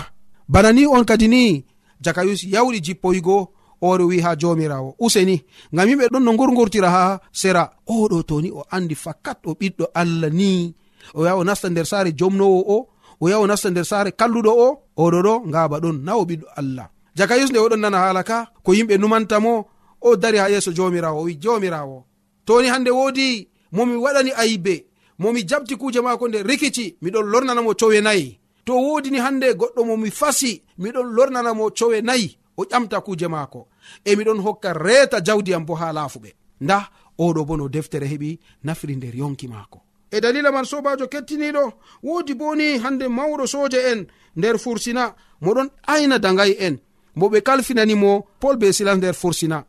Bana 0.48 0.72
ni 0.72 0.86
on 0.86 1.04
kadi 1.04 1.28
ni 1.28 1.64
jakayus 2.04 2.42
yawɗi 2.44 2.78
jippoygo 2.86 3.36
oɗo 3.82 4.04
wi 4.10 4.20
ha 4.24 4.30
jomirawo 4.40 4.94
useni 4.98 5.36
ngam 5.74 5.88
yimɓe 5.88 6.04
ɗon 6.12 6.24
no 6.24 6.32
gurgurtira 6.38 6.90
ha 6.90 7.20
sera. 7.32 7.62
Oɗo 7.86 8.22
toni 8.28 8.50
o 8.50 8.60
andi 8.70 8.94
fakat 8.94 9.38
o 9.46 9.52
ɓiɗɗo 9.60 9.84
allah 9.94 10.30
ni. 10.30 10.74
O 11.14 11.24
yaha 11.24 11.36
o 11.36 11.44
nasta 11.44 11.68
nder 11.70 11.86
saare 11.86 12.10
jomnowo 12.18 12.60
o 12.74 12.88
o 13.20 13.28
yaha 13.28 13.40
o 13.40 13.46
nasta 13.46 13.70
nder 13.70 13.84
saare 13.84 14.10
kalluɗo 14.20 14.50
o 14.66 14.68
oɗo 15.04 15.18
ɗo 15.26 15.32
ngaba 15.48 15.76
ɗon 15.82 15.96
na 16.04 16.12
o 16.16 16.22
ɓiɗɗo 16.28 16.46
allah. 16.60 16.88
Jakayus 17.16 17.50
nde 17.50 17.58
oɗon 17.64 17.80
nana 17.80 17.98
haala 17.98 18.22
ka 18.24 18.38
ko 18.64 18.72
yimɓe 18.74 18.94
numantamo 18.98 19.52
o 20.00 20.16
dari 20.16 20.38
ha 20.38 20.48
yeeso 20.50 20.72
jomirawo 20.72 21.20
o 21.20 21.24
wi 21.24 21.34
jomirawo 21.42 22.04
toni 22.44 22.68
hande 22.68 22.90
wodi 22.90 23.48
momi 23.72 23.96
waɗani 23.96 24.32
ayibe 24.36 24.86
momi 25.18 25.42
jabti 25.44 25.76
kuje 25.76 26.00
mako 26.00 26.28
nde 26.28 26.42
rikici 26.42 26.96
miɗon 27.02 27.26
lornanamo 27.32 27.74
cowe 27.74 28.00
nayi. 28.00 28.38
To 28.64 28.72
wodini 28.74 29.18
hande 29.18 29.52
goɗɗo 29.54 29.84
momi 29.84 30.10
fasi 30.10 30.62
miɗon 30.78 31.12
lornanamo 31.16 31.70
cowe 31.70 32.00
nayi 32.00 32.36
o 32.56 32.64
ƴamta 32.64 33.00
kuje 33.00 33.28
maako. 33.28 33.68
E 34.04 34.16
miɗon 34.16 34.40
hokka 34.40 34.72
reeta 34.72 35.20
jawdi 35.20 35.54
am 35.54 35.64
bo 35.64 35.74
ha 35.74 35.92
laafuɓe. 35.92 36.32
Nda 36.60 36.88
oɗo 37.18 37.44
bo 37.46 37.56
no 37.56 37.68
deftere 37.68 38.06
heɓi 38.06 38.38
nafiri 38.64 38.96
nder 38.96 39.16
yonki 39.16 39.48
maako. 39.48 39.80
E 40.10 40.20
dalila 40.20 40.50
man 40.52 40.64
sobajo 40.64 41.06
kettiniɗo 41.06 41.72
wodi 42.02 42.34
boni 42.34 42.78
hande 42.78 43.08
mawɗo 43.08 43.46
soje 43.46 43.78
en 43.92 44.06
nder 44.36 44.58
fursina 44.58 45.14
moɗon 45.42 45.68
ayna 45.86 46.18
dagayi 46.18 46.56
en. 46.58 46.78
Mo 47.16 47.28
ɓe 47.28 47.42
kalfinanimo 47.42 48.26
pol 48.40 48.56
be 48.56 48.72
silas 48.72 48.96
nder 48.96 49.14
fursina. 49.14 49.64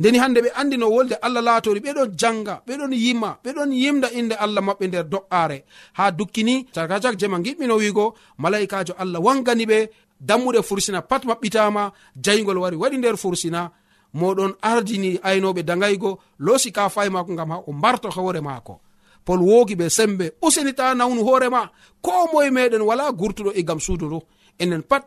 ndeni 0.00 0.18
hande 0.18 0.40
ɓe 0.40 0.50
andi 0.54 0.76
no 0.78 0.86
wolde 0.90 1.14
allah 1.22 1.42
laatori 1.42 1.80
ɓeɗon 1.80 2.08
janga 2.20 2.62
ɓeɗon 2.66 2.92
yima 2.92 3.38
ɓeɗon 3.44 3.70
yimda 3.72 4.08
inde 4.12 4.34
allah 4.34 4.62
maɓɓe 4.64 4.86
nder 4.88 5.04
do'are 5.04 5.64
ha 5.92 6.10
dukkini 6.10 6.64
cakacak 6.74 7.16
jema 7.20 7.38
giɓɓino 7.38 7.74
wigo 7.76 8.14
malaikajo 8.38 8.94
allah 8.98 9.20
wangani 9.24 9.64
ɓe 9.66 9.88
dammuɗe 10.20 10.62
fursina 10.62 11.02
pat 11.02 11.24
maɓɓitama 11.24 11.92
jayigol 12.24 12.58
wari 12.58 12.76
waɗi 12.76 12.96
nder 12.98 13.16
fursina. 13.16 13.70
Moɗon 14.14 14.52
ardini 14.62 15.18
aynoɓe 15.22 15.62
dagaygo 15.62 16.18
losi 16.38 16.72
ka 16.72 16.88
fay 16.88 17.08
mako 17.10 17.34
gam 17.34 17.50
ha 17.50 17.58
o 17.66 17.72
mbarto 17.72 18.08
hoore 18.10 18.40
maako. 18.40 18.80
Pol 19.24 19.40
wogi 19.42 19.74
ɓe 19.74 19.88
sembe 19.90 20.32
usinita 20.42 20.94
nawnu 20.94 21.22
hoorema 21.24 21.70
ko 22.00 22.10
moye 22.32 22.50
meɗen 22.50 22.82
wala 22.82 23.12
gurtuɗo 23.12 23.52
e 23.54 23.62
gam 23.62 23.80
suudu 23.80 24.06
ndu. 24.06 24.20
Enen 24.58 24.82
pat 24.82 25.04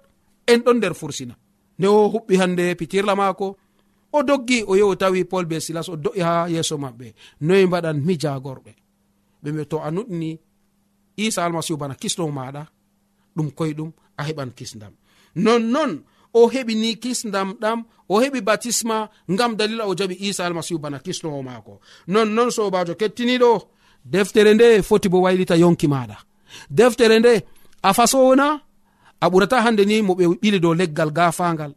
en 0.47 0.60
ɗon 0.62 0.77
nder 0.77 0.93
fursina. 0.93 1.36
Nde 1.80 1.88
o 1.88 2.08
huɓɓi 2.13 2.38
hande 2.38 2.75
pitirla 2.75 3.15
maako 3.15 3.58
o 4.13 4.24
doggi 4.24 4.63
o 4.67 4.76
yehi 4.76 4.84
o 4.84 4.95
tawi 4.95 5.24
pol 5.26 5.45
be 5.45 5.60
silas 5.60 5.89
o 5.89 5.95
do'i 5.95 6.21
ha 6.21 6.47
yeeso 6.50 6.76
maɓɓe. 6.78 7.13
Noyi 7.41 7.65
mbaɗan 7.65 7.97
mi 8.06 8.13
jagorɓe 8.19 8.71
ɓe 9.43 9.52
mbi 9.52 9.65
to 9.65 9.78
a 9.80 9.89
nuɗni 9.91 10.39
isa 11.17 11.45
almasihu 11.45 11.78
bana 11.78 11.95
kisɗo 11.95 12.28
maɗa 12.32 12.67
ɗum 13.36 13.52
koyeɗum 13.58 13.91
a 14.17 14.24
heɓan 14.28 14.52
kisdam 14.58 14.93
nonnon 15.36 16.04
o 16.34 16.47
heɓi 16.47 16.76
ni 16.76 16.95
kisdam 17.04 17.54
ɗam 17.62 17.84
o 18.10 18.19
heɓi 18.21 18.41
batisma 18.41 19.10
ngam 19.32 19.56
dalila 19.56 19.88
o 19.88 19.95
jaɓi 19.95 20.15
isa 20.19 20.45
almasihu 20.45 20.80
bana 20.80 21.00
kisnowo 21.00 21.41
maako. 21.43 21.80
Nonnon 22.08 22.52
sobajo 22.52 22.93
kettiniɗo 22.95 23.52
deftere 24.06 24.54
nde 24.54 24.82
foti 24.84 25.10
bo 25.10 25.21
waylita 25.21 25.56
yonki 25.58 25.88
maɗa 25.88 26.17
deftere 26.69 27.19
nde 27.19 27.34
a 27.84 27.93
fasowona 27.93 28.62
a 29.21 29.30
ɓurata 29.30 29.62
hande 29.62 29.86
ni 29.86 30.02
mo 30.02 30.13
ɓe 30.13 30.26
ɓili 30.41 30.60
dow 30.60 30.74
leggal 30.74 31.12
gafangal 31.12 31.74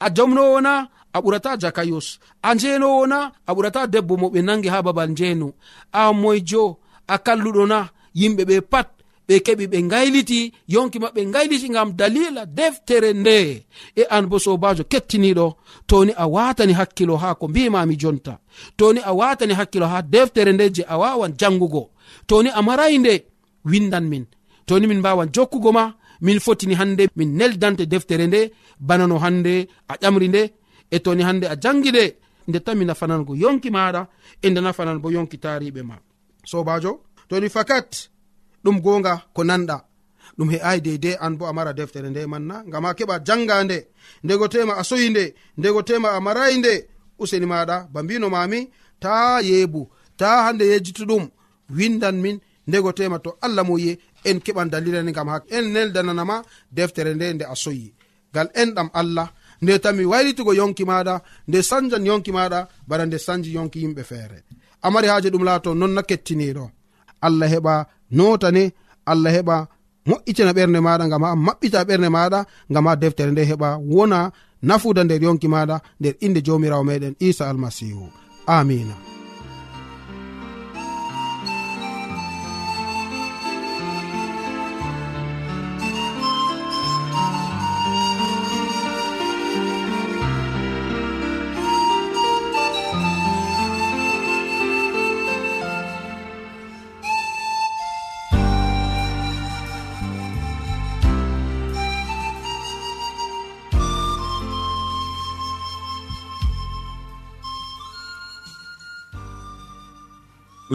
a 0.00 0.06
jomnowona 0.10 0.88
a 1.18 1.20
ɓurata 1.24 1.56
jakayos. 1.62 2.18
A 2.42 2.54
njenowo 2.54 3.06
na 3.06 3.32
a 3.46 3.52
ɓurata 3.54 3.86
debbo 3.86 4.16
mo 4.16 4.28
ɓe 4.32 4.40
nangi 4.42 4.68
ha 4.68 4.82
babal 4.82 5.10
njeno 5.10 5.48
a 5.92 6.12
moyjo 6.12 6.64
a 7.06 7.16
kalluɗo 7.26 7.66
na 7.66 7.78
yimɓe 8.14 8.42
ɓe 8.48 8.56
pat 8.72 8.88
ɓe 9.28 9.34
keɓi 9.46 9.64
ɓe 9.72 9.78
gayliti 9.90 10.40
yonki 10.74 10.98
maɓɓe 11.02 11.20
gayliti 11.34 11.68
gam 11.74 11.92
dalila 11.98 12.42
deftere 12.46 13.12
nde. 13.12 13.36
E 13.96 14.02
an 14.16 14.24
bo 14.30 14.36
sobajo 14.38 14.84
kettiniɗo 14.92 15.46
toni 15.86 16.12
a 16.16 16.24
watani 16.34 16.72
hakkilo 16.72 17.14
ha 17.22 17.34
ko 17.34 17.48
mbimami 17.48 17.94
jonta. 18.02 18.38
Toni 18.76 19.00
a 19.04 19.12
watani 19.12 19.54
hakkilo 19.54 19.86
ha 19.92 20.02
deftere 20.02 20.52
nde 20.52 20.70
je 20.74 20.82
a 20.88 20.96
wawan 20.98 21.32
jangugo 21.40 21.90
toni 22.26 22.48
a 22.54 22.62
marayi 22.62 22.98
nde 22.98 23.14
windan 23.64 24.06
min. 24.08 24.24
Toni 24.66 24.86
min 24.86 24.98
mbawan 24.98 25.28
jokkugo 25.34 25.72
ma 25.72 25.84
min 26.20 26.40
fotini 26.40 26.74
hande 26.74 27.08
min 27.16 27.30
neldante 27.38 27.84
deftere 27.86 28.26
nde 28.26 28.40
bana 28.80 29.06
no 29.06 29.18
hande 29.18 29.68
a 29.88 29.94
ƴamri 30.02 30.28
nde 30.28 30.42
e 30.90 30.98
toni 31.00 31.22
hande 31.22 31.46
a 31.46 31.56
jangi 31.62 31.90
ɗe 31.96 32.04
nde 32.48 32.58
tami 32.60 32.84
nafanan 32.84 33.24
go 33.24 33.34
yonki 33.34 33.70
maɗa 33.70 34.06
e 34.42 34.50
nde 34.50 34.60
nafanan 34.60 34.98
bo 35.02 35.08
yonki 35.10 35.36
tariɓe 35.38 35.82
ma. 35.82 35.96
Sobajo 36.50 36.92
toni 37.28 37.48
fakat 37.48 37.90
ɗum 38.64 38.80
gonga 38.80 39.12
ko 39.34 39.42
nanɗa. 39.44 39.76
Ɗum 40.38 40.50
he'ai 40.52 40.80
deidei 40.80 41.16
an 41.20 41.36
bo 41.38 41.46
a 41.46 41.52
mara 41.52 41.72
deftere 41.72 42.08
nde 42.10 42.26
manna 42.26 42.56
ngam 42.68 42.84
a 42.84 42.92
keɓa 42.98 43.16
janga 43.26 43.64
nde 43.64 43.78
ndego 44.24 44.46
tema 44.48 44.74
a 44.76 44.84
soyi 44.84 45.10
nde 45.10 45.34
ndego 45.58 45.82
tema 45.82 46.08
a 46.16 46.20
marayi 46.20 46.58
nde 46.58 46.72
useni 47.18 47.46
maɗa 47.46 47.76
ba 47.92 48.02
mbino 48.02 48.28
mami 48.30 48.70
ta 49.00 49.40
yeebu 49.48 49.90
ta 50.16 50.44
hande 50.44 50.64
yejjitu 50.72 51.04
ɗum 51.10 51.24
windan 51.76 52.16
min 52.24 52.38
ndego 52.68 52.92
tema 52.92 53.18
to 53.18 53.30
allah 53.40 53.64
moye 53.64 53.98
en 54.24 54.38
keɓan 54.44 54.68
dalilani 54.72 55.12
gam 55.12 55.28
ha 55.28 55.36
en 55.56 55.64
neldananama 55.72 56.42
deftere 56.76 57.14
nde 57.14 57.26
nde 57.34 57.44
a 57.44 57.54
soyi. 57.54 57.94
Gal 58.34 58.48
enɗam 58.54 58.88
allah 59.00 59.28
nde 59.62 59.78
tanmi 59.78 60.04
waylitugo 60.04 60.52
yonki 60.60 60.84
maɗa 60.90 61.14
nde 61.48 61.58
sanjan 61.62 62.06
yonki 62.06 62.30
maɗa 62.32 62.58
bana 62.88 63.04
nde 63.06 63.18
sanji 63.26 63.50
yonki 63.56 63.78
yimɓe 63.82 64.02
feere. 64.10 64.38
Amari 64.82 65.08
haaji 65.08 65.28
ɗum 65.32 65.44
laato 65.48 65.70
nonna 65.74 66.02
kettiniɗo 66.08 66.64
allah 67.26 67.48
heɓa 67.54 67.74
notane 68.16 68.62
allah 69.12 69.32
heɓa 69.36 69.56
moƴƴitina 70.08 70.52
ɓernde 70.56 70.78
maɗa 70.86 71.04
gam 71.10 71.24
a 71.24 71.30
maɓɓita 71.46 71.78
ɓernde 71.88 72.08
maɗa 72.16 72.40
gam 72.72 72.86
ha 72.88 72.92
deftere 73.02 73.30
nde 73.32 73.42
heɓa 73.50 73.68
wona 73.92 74.18
nafuda 74.68 75.02
nder 75.04 75.22
yonki 75.26 75.48
maɗa 75.54 75.76
nder 76.00 76.14
inde 76.24 76.40
jomirawo 76.46 76.84
meɗen 76.88 77.14
isa 77.28 77.44
almasihu 77.50 78.06
amina 78.56 78.94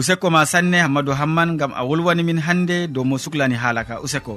useko 0.04 0.28
ma 0.28 0.44
sanne 0.44 0.84
hammadou 0.84 1.16
hamman 1.16 1.56
gam 1.56 1.72
a 1.72 1.80
wolwani 1.88 2.20
min 2.28 2.36
hannde 2.46 2.92
dow 2.92 3.04
mo 3.08 3.16
suklani 3.16 3.56
haala 3.56 3.88
ka 3.88 4.04
useko. 4.04 4.36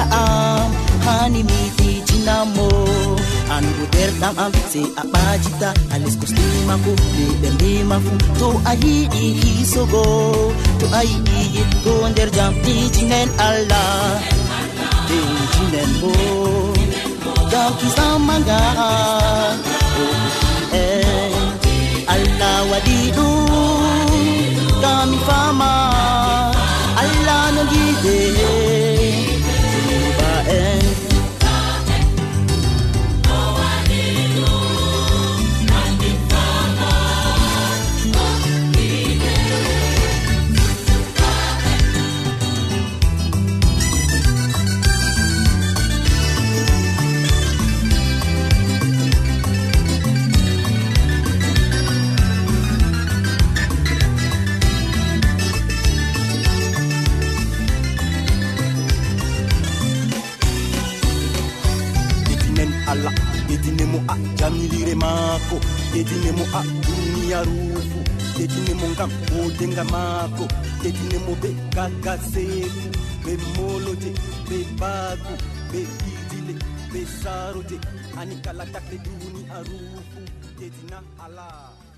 walla 0.00 0.16
am 0.20 0.72
hani 1.06 1.42
mi 1.42 1.60
tiitinamo 1.76 2.68
andugo 3.54 3.84
derɗam 3.92 4.34
am 4.44 4.52
sey 4.72 4.86
a 5.00 5.02
ɓajita 5.12 5.68
a 5.92 5.96
leskoslimako 6.02 6.90
be 7.14 7.24
ɓerdema 7.40 7.96
fu 8.04 8.14
to 8.38 8.48
a 8.70 8.72
yiɗi 8.82 9.24
hisogo 9.40 10.04
to 10.80 10.86
a 10.98 11.00
yiɗi 11.10 11.38
yetgo 11.56 11.92
nder 12.10 12.30
jam 12.36 12.52
ɗijinen 12.64 13.28
allah 13.46 14.20
e 15.16 15.82
bo. 16.00 16.10
Jam 17.50 17.72
kisammaga 17.78 18.60
en 20.72 21.02
eh, 21.02 22.12
allah 22.14 22.56
waɗi 22.70 22.99
kam 69.00 69.10
modenga 69.32 69.84
maako 69.94 70.44
ƴetinemo 70.82 71.32
ɓe 71.42 71.50
kakaseeku 71.74 72.88
ɓe 73.24 73.32
moloje 73.54 74.10
ɓe 74.48 74.56
baagu 74.80 75.34
ɓe 75.70 75.80
ɓiidile 75.98 76.54
ɓe 76.92 77.00
saarote 77.20 77.76
ani 78.20 78.34
kala 78.44 78.64
takle 78.72 78.96
duuni 79.04 79.42
a 79.56 79.58
ruufu 79.68 80.20
ƴetina 80.58 80.98
alaa. 81.24 81.89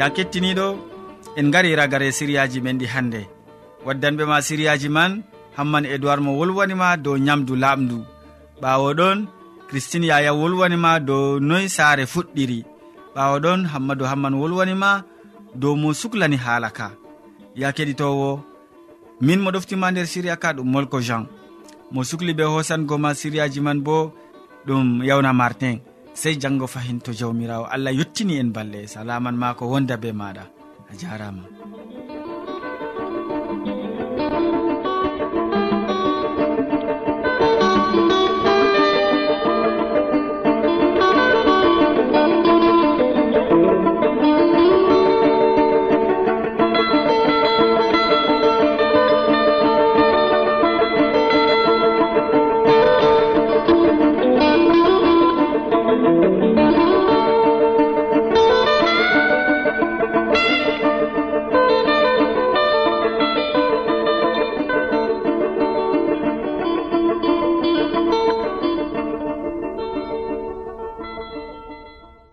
ya 0.00 0.08
kettiniɗo 0.16 0.66
en 1.36 1.50
gari 1.52 1.76
ragare 1.76 2.08
siriyaji 2.18 2.60
men 2.64 2.78
ɗi 2.80 2.86
hannde. 2.94 3.20
Waddanɓe 3.86 4.24
ma 4.30 4.40
siriyaji 4.46 4.88
man 4.96 5.12
hamman 5.56 5.84
edoird 5.94 6.20
mo 6.24 6.30
wolwanima 6.40 6.96
dow 7.04 7.16
nyamdu 7.26 7.54
laaɓdu 7.62 7.98
ɓawo 8.62 8.88
ɗon 8.98 9.18
christine 9.68 10.06
yaya 10.10 10.32
wolwanima 10.40 10.90
dow 11.08 11.38
noy 11.48 11.64
saare 11.76 12.04
fuɗɗiri. 12.12 12.58
Ɓawo 13.14 13.36
ɗon 13.44 13.60
hammadou 13.72 14.06
hamman 14.10 14.34
wolwanima 14.40 14.90
dow 15.60 15.74
mo 15.76 15.88
suklani 16.00 16.36
haala 16.44 16.70
ka. 16.78 16.86
Ya 17.60 17.68
keɗitowo 17.76 18.40
min 19.20 19.40
mo 19.44 19.50
ɗoftima 19.50 19.90
nder 19.90 20.06
siriya 20.06 20.36
ka 20.42 20.48
ɗum 20.56 20.68
molko 20.72 20.98
jean. 21.06 21.24
Mo 21.92 22.00
sukli 22.08 22.32
be 22.38 22.44
hosangoma 22.44 23.10
siriyaji 23.20 23.60
man 23.60 23.78
bo 23.86 24.12
ɗum 24.66 25.04
yawna 25.08 25.32
martin. 25.32 25.76
sey 26.20 26.36
janngo 26.36 26.66
fahin 26.68 27.00
to 27.00 27.12
jawmirawo. 27.16 27.64
Allah 27.72 27.92
yettini 27.96 28.36
en 28.36 28.52
balle. 28.52 28.84
Salaman 28.84 29.36
ma 29.40 29.54
ko 29.56 29.64
wonda 29.72 29.96
be 29.96 30.12
maɗa. 30.12 30.44
A 30.90 30.94
jarama. 31.00 31.44